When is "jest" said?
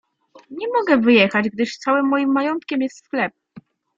2.81-2.97